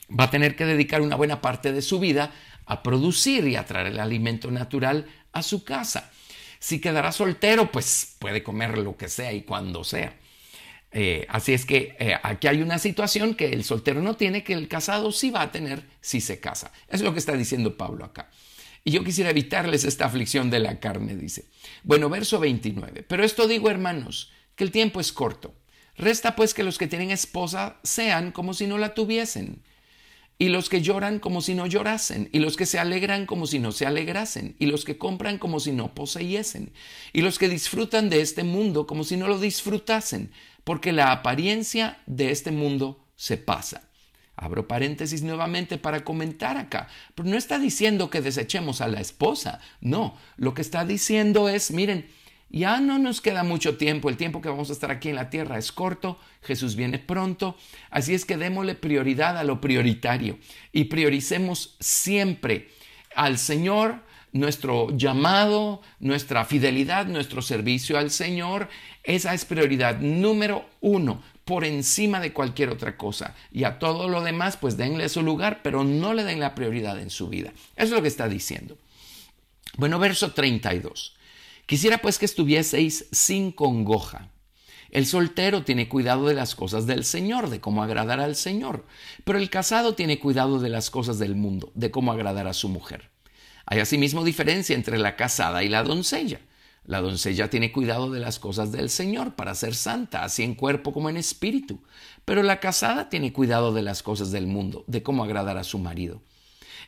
va 0.10 0.26
a 0.26 0.30
tener 0.32 0.56
que 0.56 0.66
dedicar 0.66 1.02
una 1.02 1.16
buena 1.16 1.40
parte 1.40 1.72
de 1.72 1.82
su 1.82 2.00
vida 2.00 2.32
a 2.68 2.84
producir 2.84 3.48
y 3.48 3.56
a 3.56 3.66
traer 3.66 3.88
el 3.88 4.00
alimento 4.00 4.52
natural 4.52 5.08
a 5.32 5.42
su 5.42 5.64
casa. 5.64 6.12
Si 6.60 6.80
quedará 6.80 7.12
soltero, 7.12 7.72
pues 7.72 8.16
puede 8.20 8.44
comer 8.44 8.78
lo 8.78 8.98
que 8.98 9.10
sea 9.10 9.34
y 9.34 9.42
cuando 9.42 9.84
sea. 9.84 10.16
Eh, 10.92 11.26
así 11.30 11.54
es 11.54 11.66
que 11.66 11.96
eh, 12.00 12.16
aquí 12.24 12.48
hay 12.48 12.62
una 12.62 12.80
situación 12.80 13.36
que 13.36 13.52
el 13.52 13.64
soltero 13.64 14.02
no 14.02 14.16
tiene, 14.16 14.44
que 14.44 14.54
el 14.54 14.68
casado 14.68 15.12
sí 15.12 15.32
va 15.32 15.42
a 15.42 15.52
tener 15.52 15.84
si 16.02 16.22
se 16.22 16.40
casa. 16.40 16.72
Es 16.88 17.02
lo 17.02 17.14
que 17.14 17.20
está 17.20 17.34
diciendo 17.34 17.78
Pablo 17.78 18.06
acá. 18.06 18.30
Y 18.84 18.92
yo 18.92 19.04
quisiera 19.04 19.30
evitarles 19.32 19.84
esta 19.84 20.06
aflicción 20.06 20.50
de 20.50 20.60
la 20.60 20.80
carne, 20.80 21.16
dice. 21.16 21.46
Bueno, 21.84 22.10
verso 22.10 22.40
29. 22.40 23.04
Pero 23.04 23.24
esto 23.24 23.48
digo, 23.48 23.70
hermanos, 23.70 24.32
que 24.56 24.64
el 24.64 24.72
tiempo 24.72 25.00
es 25.00 25.12
corto. 25.12 25.54
Resta 25.98 26.36
pues 26.36 26.54
que 26.54 26.64
los 26.64 26.78
que 26.78 26.88
tienen 26.88 27.12
esposa 27.12 27.80
sean 27.84 28.32
como 28.32 28.54
si 28.54 28.68
no 28.68 28.78
la 28.78 28.94
tuviesen, 28.94 29.64
y 30.40 30.50
los 30.50 30.70
que 30.70 30.82
lloran 30.82 31.20
como 31.20 31.42
si 31.42 31.56
no 31.56 31.66
llorasen, 31.66 32.30
y 32.32 32.40
los 32.40 32.58
que 32.58 32.66
se 32.66 32.80
alegran 32.80 33.26
como 33.26 33.48
si 33.48 33.60
no 33.60 33.72
se 33.72 33.86
alegrasen, 33.86 34.56
y 34.60 34.68
los 34.68 34.86
que 34.86 34.98
compran 34.98 35.40
como 35.40 35.60
si 35.60 35.72
no 35.72 35.96
poseyesen, 35.96 36.72
y 37.14 37.22
los 37.22 37.40
que 37.40 37.50
disfrutan 37.50 38.10
de 38.10 38.22
este 38.22 38.44
mundo 38.44 38.86
como 38.86 39.04
si 39.04 39.18
no 39.18 39.28
lo 39.28 39.40
disfrutasen, 39.40 40.32
porque 40.64 40.92
la 40.92 41.12
apariencia 41.12 42.00
de 42.06 42.32
este 42.32 42.52
mundo 42.52 43.04
se 43.16 43.38
pasa. 43.38 43.84
Abro 44.36 44.68
paréntesis 44.68 45.24
nuevamente 45.24 45.80
para 45.80 46.04
comentar 46.04 46.58
acá, 46.58 46.88
pero 47.16 47.28
no 47.28 47.38
está 47.38 47.58
diciendo 47.58 48.12
que 48.12 48.22
desechemos 48.22 48.82
a 48.82 48.88
la 48.88 49.02
esposa, 49.02 49.60
no, 49.82 50.16
lo 50.36 50.54
que 50.54 50.62
está 50.62 50.86
diciendo 50.86 51.50
es, 51.50 51.72
miren, 51.72 52.08
ya 52.50 52.80
no 52.80 52.98
nos 52.98 53.22
queda 53.22 53.44
mucho 53.44 53.78
tiempo, 53.78 54.10
el 54.10 54.18
tiempo 54.18 54.42
que 54.42 54.50
vamos 54.50 54.70
a 54.70 54.74
estar 54.74 54.92
aquí 54.92 55.10
en 55.10 55.16
la 55.16 55.30
tierra 55.30 55.58
es 55.58 55.72
corto, 55.72 56.20
Jesús 56.44 56.76
viene 56.76 57.00
pronto, 57.00 57.58
así 57.90 58.14
es 58.14 58.26
que 58.26 58.38
démosle 58.38 58.76
prioridad 58.76 59.38
a 59.38 59.44
lo 59.44 59.60
prioritario 59.60 60.38
y 60.72 60.86
prioricemos 60.86 61.76
siempre 61.80 62.70
al 63.16 63.38
Señor, 63.38 64.06
nuestro 64.32 64.96
llamado, 64.96 65.82
nuestra 66.00 66.46
fidelidad, 66.46 67.08
nuestro 67.08 67.42
servicio 67.42 67.98
al 67.98 68.12
Señor, 68.12 68.70
esa 69.04 69.34
es 69.34 69.46
prioridad 69.46 70.00
número 70.00 70.66
uno 70.82 71.22
por 71.44 71.64
encima 71.64 72.20
de 72.20 72.34
cualquier 72.34 72.70
otra 72.70 72.98
cosa. 72.98 73.34
Y 73.52 73.64
a 73.64 73.80
todo 73.80 74.10
lo 74.10 74.22
demás, 74.22 74.58
pues 74.58 74.76
denle 74.76 75.08
su 75.08 75.24
lugar, 75.24 75.62
pero 75.64 75.86
no 75.86 76.14
le 76.14 76.26
den 76.26 76.42
la 76.42 76.54
prioridad 76.54 77.00
en 77.00 77.10
su 77.10 77.30
vida. 77.30 77.54
Eso 77.78 77.86
es 77.86 77.92
lo 77.92 78.02
que 78.02 78.10
está 78.10 78.28
diciendo. 78.28 78.78
Bueno, 79.78 79.98
verso 79.98 80.34
32. 80.34 81.17
Quisiera 81.68 81.98
pues 81.98 82.18
que 82.18 82.26
estuvieseis 82.26 83.08
sin 83.12 83.52
congoja. 83.52 84.32
El 84.90 85.06
soltero 85.06 85.66
tiene 85.66 85.90
cuidado 85.90 86.26
de 86.26 86.34
las 86.34 86.56
cosas 86.56 86.88
del 86.88 87.04
Señor, 87.04 87.50
de 87.50 87.60
cómo 87.60 87.84
agradar 87.84 88.22
al 88.22 88.38
Señor, 88.38 88.86
pero 89.26 89.38
el 89.38 89.50
casado 89.50 89.94
tiene 89.94 90.18
cuidado 90.18 90.62
de 90.62 90.70
las 90.70 90.90
cosas 90.90 91.20
del 91.20 91.36
mundo, 91.36 91.74
de 91.76 91.92
cómo 91.92 92.14
agradar 92.14 92.48
a 92.48 92.54
su 92.54 92.70
mujer. 92.70 93.10
Hay 93.66 93.80
asimismo 93.80 94.24
diferencia 94.24 94.78
entre 94.78 94.98
la 94.98 95.18
casada 95.18 95.62
y 95.62 95.68
la 95.68 95.84
doncella. 95.84 96.40
La 96.86 97.02
doncella 97.02 97.50
tiene 97.50 97.74
cuidado 97.74 98.10
de 98.12 98.22
las 98.22 98.40
cosas 98.40 98.72
del 98.72 98.90
Señor 98.90 99.36
para 99.36 99.54
ser 99.54 99.76
santa, 99.76 100.24
así 100.24 100.44
en 100.44 100.56
cuerpo 100.56 100.94
como 100.94 101.10
en 101.10 101.18
espíritu. 101.18 101.82
Pero 102.24 102.44
la 102.44 102.62
casada 102.62 103.10
tiene 103.10 103.34
cuidado 103.34 103.74
de 103.74 103.82
las 103.82 104.04
cosas 104.04 104.32
del 104.32 104.48
mundo, 104.48 104.86
de 104.88 105.04
cómo 105.04 105.26
agradar 105.26 105.58
a 105.58 105.66
su 105.66 105.80
marido. 105.80 106.22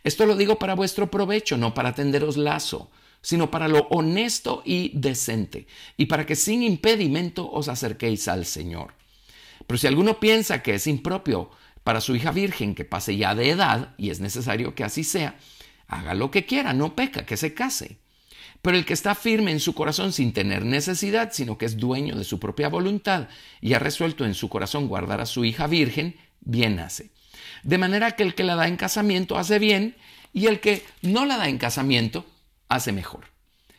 Esto 0.05 0.25
lo 0.25 0.37
digo 0.37 0.57
para 0.57 0.73
vuestro 0.73 1.11
provecho, 1.11 1.57
no 1.57 1.73
para 1.73 1.95
tenderos 1.95 2.37
lazo, 2.37 2.89
sino 3.21 3.51
para 3.51 3.67
lo 3.67 3.87
honesto 3.89 4.61
y 4.65 4.91
decente, 4.93 5.67
y 5.97 6.05
para 6.05 6.25
que 6.25 6.35
sin 6.35 6.63
impedimento 6.63 7.49
os 7.49 7.67
acerquéis 7.67 8.27
al 8.27 8.45
Señor. 8.45 8.93
Pero 9.67 9.77
si 9.77 9.87
alguno 9.87 10.19
piensa 10.19 10.63
que 10.63 10.75
es 10.75 10.87
impropio 10.87 11.51
para 11.83 12.01
su 12.01 12.15
hija 12.15 12.31
virgen 12.31 12.75
que 12.75 12.85
pase 12.85 13.17
ya 13.17 13.35
de 13.35 13.49
edad, 13.49 13.93
y 13.97 14.09
es 14.09 14.19
necesario 14.19 14.75
que 14.75 14.83
así 14.83 15.03
sea, 15.03 15.37
haga 15.87 16.13
lo 16.13 16.31
que 16.31 16.45
quiera, 16.45 16.73
no 16.73 16.95
peca, 16.95 17.25
que 17.25 17.37
se 17.37 17.53
case 17.53 17.97
pero 18.61 18.77
el 18.77 18.85
que 18.85 18.93
está 18.93 19.15
firme 19.15 19.51
en 19.51 19.59
su 19.59 19.73
corazón 19.73 20.11
sin 20.11 20.33
tener 20.33 20.65
necesidad, 20.65 21.31
sino 21.31 21.57
que 21.57 21.65
es 21.65 21.77
dueño 21.77 22.15
de 22.15 22.23
su 22.23 22.39
propia 22.39 22.67
voluntad 22.67 23.29
y 23.61 23.73
ha 23.73 23.79
resuelto 23.79 24.25
en 24.25 24.33
su 24.33 24.49
corazón 24.49 24.87
guardar 24.87 25.21
a 25.21 25.25
su 25.25 25.45
hija 25.45 25.67
virgen, 25.67 26.17
bien 26.41 26.79
hace. 26.79 27.09
De 27.63 27.77
manera 27.77 28.11
que 28.11 28.23
el 28.23 28.35
que 28.35 28.43
la 28.43 28.55
da 28.55 28.67
en 28.67 28.77
casamiento 28.77 29.37
hace 29.37 29.59
bien 29.59 29.95
y 30.33 30.47
el 30.47 30.59
que 30.59 30.83
no 31.01 31.25
la 31.25 31.37
da 31.37 31.47
en 31.47 31.57
casamiento 31.57 32.25
hace 32.69 32.91
mejor. 32.91 33.25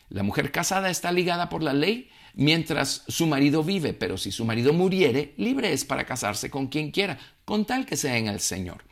La 0.09 0.23
mujer 0.23 0.53
casada 0.53 0.91
está 0.91 1.13
ligada 1.13 1.49
por 1.49 1.63
la 1.63 1.73
ley 1.73 2.11
mientras 2.35 3.05
su 3.09 3.27
marido 3.27 3.65
vive, 3.65 3.93
pero 3.95 4.19
si 4.19 4.33
su 4.33 4.45
marido 4.45 4.73
muriere, 4.73 5.35
libre 5.37 5.73
es 5.73 5.85
para 5.85 6.05
casarse 6.05 6.51
con 6.51 6.67
quien 6.67 6.91
quiera, 6.91 7.19
con 7.45 7.65
tal 7.65 7.87
que 7.87 7.97
sea 7.97 8.19
en 8.19 8.27
el 8.27 8.41
Señor. 8.41 8.85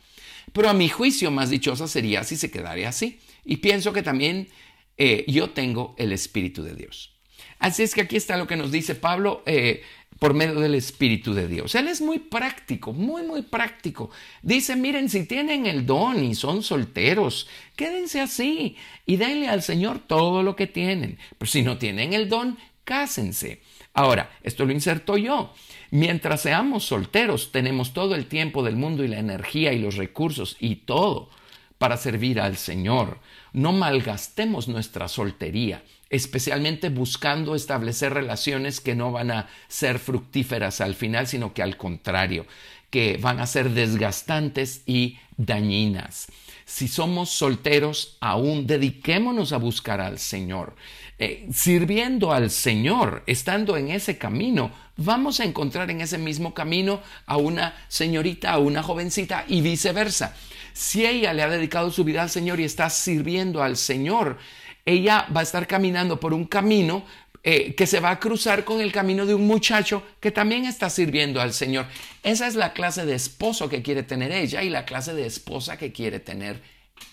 Pero 0.53 0.69
a 0.69 0.73
mi 0.73 0.89
juicio 0.89 1.29
más 1.31 1.49
dichosa 1.49 1.87
sería 1.87 2.23
si 2.23 2.35
se 2.35 2.49
quedara 2.49 2.89
así. 2.89 3.19
Y 3.45 3.57
pienso 3.57 3.93
que 3.93 4.03
también 4.03 4.49
eh, 4.97 5.25
yo 5.27 5.51
tengo 5.51 5.95
el 5.97 6.11
Espíritu 6.11 6.63
de 6.63 6.75
Dios. 6.75 7.15
Así 7.59 7.83
es 7.83 7.93
que 7.93 8.01
aquí 8.01 8.15
está 8.15 8.37
lo 8.37 8.47
que 8.47 8.55
nos 8.55 8.71
dice 8.71 8.95
Pablo 8.95 9.43
eh, 9.45 9.81
por 10.19 10.33
medio 10.33 10.59
del 10.59 10.75
Espíritu 10.75 11.33
de 11.33 11.47
Dios. 11.47 11.73
Él 11.75 11.87
es 11.87 12.01
muy 12.01 12.19
práctico, 12.19 12.91
muy, 12.93 13.23
muy 13.23 13.41
práctico. 13.41 14.11
Dice, 14.41 14.75
miren, 14.75 15.09
si 15.09 15.25
tienen 15.25 15.65
el 15.65 15.85
don 15.85 16.23
y 16.23 16.35
son 16.35 16.61
solteros, 16.61 17.47
quédense 17.77 18.19
así 18.19 18.75
y 19.05 19.15
denle 19.15 19.47
al 19.47 19.63
Señor 19.63 19.99
todo 19.99 20.43
lo 20.43 20.57
que 20.57 20.67
tienen. 20.67 21.17
Pero 21.37 21.49
si 21.49 21.61
no 21.61 21.77
tienen 21.77 22.13
el 22.13 22.27
don, 22.27 22.57
cásense. 22.83 23.61
Ahora, 23.93 24.29
esto 24.43 24.65
lo 24.65 24.73
inserto 24.73 25.17
yo. 25.17 25.53
Mientras 25.91 26.41
seamos 26.41 26.83
solteros, 26.83 27.51
tenemos 27.51 27.93
todo 27.93 28.13
el 28.13 28.27
tiempo 28.27 28.61
del 28.61 28.75
mundo 28.75 29.03
y 29.03 29.07
la 29.07 29.19
energía 29.19 29.73
y 29.73 29.79
los 29.79 29.95
recursos 29.95 30.57
y 30.59 30.75
todo 30.75 31.29
para 31.77 31.97
servir 31.97 32.39
al 32.41 32.57
Señor. 32.57 33.19
No 33.53 33.71
malgastemos 33.71 34.67
nuestra 34.67 35.07
soltería, 35.07 35.83
especialmente 36.09 36.89
buscando 36.89 37.55
establecer 37.55 38.13
relaciones 38.13 38.81
que 38.81 38.95
no 38.95 39.11
van 39.11 39.31
a 39.31 39.47
ser 39.67 39.99
fructíferas 39.99 40.81
al 40.81 40.95
final, 40.95 41.27
sino 41.27 41.53
que 41.53 41.61
al 41.61 41.77
contrario, 41.77 42.45
que 42.89 43.17
van 43.17 43.39
a 43.39 43.47
ser 43.47 43.69
desgastantes 43.71 44.81
y 44.85 45.19
dañinas. 45.37 46.27
Si 46.65 46.87
somos 46.87 47.29
solteros, 47.31 48.17
aún 48.19 48.67
dediquémonos 48.67 49.53
a 49.53 49.57
buscar 49.57 50.01
al 50.01 50.19
Señor. 50.19 50.75
Eh, 51.17 51.47
sirviendo 51.51 52.31
al 52.31 52.51
Señor, 52.51 53.23
estando 53.25 53.75
en 53.75 53.89
ese 53.89 54.17
camino, 54.17 54.71
vamos 54.95 55.39
a 55.39 55.45
encontrar 55.45 55.89
en 55.89 56.01
ese 56.01 56.17
mismo 56.17 56.53
camino 56.53 57.01
a 57.25 57.37
una 57.37 57.75
señorita, 57.87 58.51
a 58.51 58.59
una 58.59 58.83
jovencita 58.83 59.45
y 59.47 59.61
viceversa. 59.61 60.35
Si 60.73 61.05
ella 61.05 61.33
le 61.33 61.41
ha 61.41 61.49
dedicado 61.49 61.91
su 61.91 62.03
vida 62.03 62.21
al 62.21 62.29
Señor 62.29 62.59
y 62.59 62.65
está 62.65 62.89
sirviendo 62.89 63.63
al 63.63 63.75
Señor, 63.75 64.37
ella 64.85 65.27
va 65.35 65.41
a 65.41 65.43
estar 65.43 65.67
caminando 65.67 66.19
por 66.19 66.33
un 66.33 66.45
camino 66.45 67.05
eh, 67.41 67.73
que 67.73 67.87
se 67.87 68.01
va 68.01 68.11
a 68.11 68.19
cruzar 68.19 68.65
con 68.65 68.81
el 68.81 68.91
camino 68.91 69.25
de 69.25 69.33
un 69.33 69.47
muchacho 69.47 70.03
que 70.19 70.31
también 70.31 70.65
está 70.65 70.89
sirviendo 70.89 71.39
al 71.39 71.53
Señor. 71.53 71.85
Esa 72.21 72.47
es 72.47 72.55
la 72.55 72.73
clase 72.73 73.05
de 73.05 73.15
esposo 73.15 73.69
que 73.69 73.81
quiere 73.81 74.03
tener 74.03 74.31
ella 74.31 74.61
y 74.61 74.69
la 74.69 74.85
clase 74.85 75.13
de 75.13 75.25
esposa 75.25 75.77
que 75.77 75.93
quiere 75.93 76.19
tener 76.19 76.61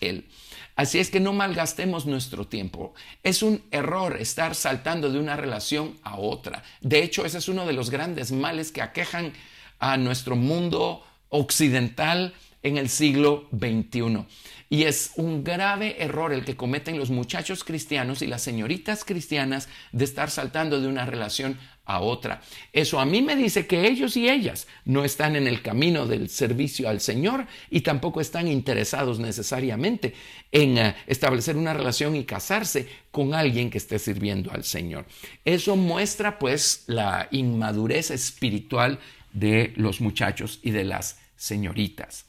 él. 0.00 0.26
Así 0.74 0.98
es 0.98 1.10
que 1.10 1.20
no 1.20 1.32
malgastemos 1.32 2.06
nuestro 2.06 2.46
tiempo. 2.46 2.92
Es 3.22 3.42
un 3.42 3.62
error 3.70 4.16
estar 4.20 4.54
saltando 4.54 5.10
de 5.10 5.18
una 5.18 5.36
relación 5.36 5.96
a 6.02 6.18
otra. 6.18 6.64
De 6.80 7.02
hecho, 7.02 7.24
ese 7.24 7.38
es 7.38 7.48
uno 7.48 7.64
de 7.64 7.72
los 7.72 7.90
grandes 7.90 8.32
males 8.32 8.72
que 8.72 8.82
aquejan 8.82 9.32
a 9.78 9.96
nuestro 9.96 10.34
mundo 10.34 11.02
occidental 11.28 12.34
en 12.66 12.78
el 12.78 12.88
siglo 12.88 13.48
XXI. 13.52 14.26
Y 14.68 14.82
es 14.82 15.12
un 15.14 15.44
grave 15.44 16.02
error 16.02 16.32
el 16.32 16.44
que 16.44 16.56
cometen 16.56 16.98
los 16.98 17.10
muchachos 17.10 17.62
cristianos 17.62 18.22
y 18.22 18.26
las 18.26 18.42
señoritas 18.42 19.04
cristianas 19.04 19.68
de 19.92 20.04
estar 20.04 20.30
saltando 20.30 20.80
de 20.80 20.88
una 20.88 21.06
relación 21.06 21.56
a 21.84 22.00
otra. 22.00 22.42
Eso 22.72 22.98
a 22.98 23.06
mí 23.06 23.22
me 23.22 23.36
dice 23.36 23.68
que 23.68 23.86
ellos 23.86 24.16
y 24.16 24.28
ellas 24.28 24.66
no 24.84 25.04
están 25.04 25.36
en 25.36 25.46
el 25.46 25.62
camino 25.62 26.06
del 26.06 26.28
servicio 26.28 26.88
al 26.88 27.00
Señor 27.00 27.46
y 27.70 27.82
tampoco 27.82 28.20
están 28.20 28.48
interesados 28.48 29.20
necesariamente 29.20 30.14
en 30.50 30.78
eh, 30.78 30.96
establecer 31.06 31.56
una 31.56 31.72
relación 31.72 32.16
y 32.16 32.24
casarse 32.24 32.88
con 33.12 33.32
alguien 33.32 33.70
que 33.70 33.78
esté 33.78 34.00
sirviendo 34.00 34.50
al 34.50 34.64
Señor. 34.64 35.06
Eso 35.44 35.76
muestra 35.76 36.40
pues 36.40 36.82
la 36.88 37.28
inmadurez 37.30 38.10
espiritual 38.10 38.98
de 39.32 39.72
los 39.76 40.00
muchachos 40.00 40.58
y 40.64 40.72
de 40.72 40.82
las 40.82 41.20
señoritas. 41.36 42.26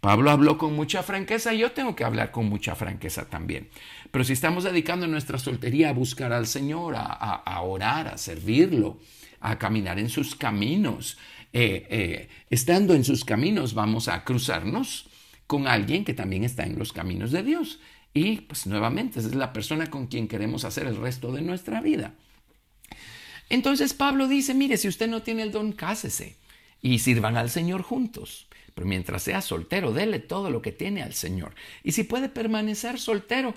Pablo 0.00 0.30
habló 0.30 0.58
con 0.58 0.74
mucha 0.74 1.02
franqueza 1.02 1.52
y 1.52 1.58
yo 1.58 1.72
tengo 1.72 1.96
que 1.96 2.04
hablar 2.04 2.30
con 2.30 2.46
mucha 2.46 2.76
franqueza 2.76 3.28
también. 3.28 3.68
Pero 4.10 4.24
si 4.24 4.32
estamos 4.32 4.64
dedicando 4.64 5.06
nuestra 5.08 5.38
soltería 5.38 5.90
a 5.90 5.92
buscar 5.92 6.32
al 6.32 6.46
Señor, 6.46 6.94
a, 6.96 7.60
orar, 7.62 8.08
a 8.08 8.18
servirlo, 8.18 9.00
a 9.40 9.58
caminar 9.58 9.98
en 9.98 10.08
sus 10.08 10.36
caminos, 10.36 11.18
eh, 11.52 11.86
eh, 11.90 12.28
estando 12.48 12.94
en 12.94 13.04
sus 13.04 13.24
caminos 13.24 13.74
vamos 13.74 14.08
a 14.08 14.22
cruzarnos 14.24 15.08
con 15.46 15.66
alguien 15.66 16.04
que 16.04 16.14
también 16.14 16.44
está 16.44 16.64
en 16.64 16.78
los 16.78 16.92
caminos 16.92 17.32
de 17.32 17.42
Dios. 17.42 17.80
Y 18.14 18.42
pues 18.42 18.66
nuevamente, 18.66 19.18
esa 19.18 19.28
es 19.28 19.34
la 19.34 19.52
persona 19.52 19.88
con 19.88 20.06
quien 20.06 20.28
queremos 20.28 20.64
hacer 20.64 20.86
el 20.86 20.96
resto 20.96 21.32
de 21.32 21.42
nuestra 21.42 21.80
vida. 21.80 22.14
Entonces 23.50 23.94
Pablo 23.94 24.28
dice, 24.28 24.54
mire, 24.54 24.76
si 24.76 24.86
usted 24.86 25.08
no 25.08 25.22
tiene 25.22 25.42
el 25.42 25.50
don, 25.50 25.72
cásese 25.72 26.36
y 26.82 26.98
sirvan 27.00 27.36
al 27.36 27.50
Señor 27.50 27.82
juntos. 27.82 28.46
Pero 28.74 28.86
mientras 28.86 29.22
sea 29.22 29.40
soltero, 29.40 29.92
dele 29.92 30.20
todo 30.20 30.50
lo 30.50 30.62
que 30.62 30.72
tiene 30.72 31.02
al 31.02 31.12
Señor. 31.12 31.54
Y 31.82 31.92
si 31.92 32.04
puede 32.04 32.28
permanecer 32.28 33.00
soltero, 33.00 33.54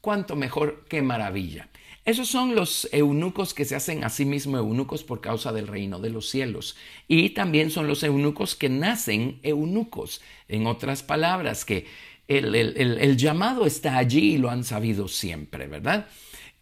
cuánto 0.00 0.36
mejor, 0.36 0.84
qué 0.88 1.02
maravilla. 1.02 1.68
Esos 2.04 2.28
son 2.28 2.54
los 2.54 2.88
eunucos 2.92 3.54
que 3.54 3.64
se 3.64 3.76
hacen 3.76 4.02
a 4.04 4.08
sí 4.08 4.24
mismos 4.24 4.58
eunucos 4.58 5.04
por 5.04 5.20
causa 5.20 5.52
del 5.52 5.68
reino 5.68 6.00
de 6.00 6.10
los 6.10 6.28
cielos. 6.28 6.76
Y 7.06 7.30
también 7.30 7.70
son 7.70 7.86
los 7.86 8.02
eunucos 8.02 8.56
que 8.56 8.68
nacen 8.68 9.38
eunucos. 9.42 10.20
En 10.48 10.66
otras 10.66 11.02
palabras, 11.02 11.64
que 11.64 11.86
el, 12.26 12.54
el 12.54 13.16
llamado 13.16 13.66
está 13.66 13.98
allí 13.98 14.34
y 14.34 14.38
lo 14.38 14.50
han 14.50 14.64
sabido 14.64 15.06
siempre, 15.06 15.66
¿verdad? 15.68 16.08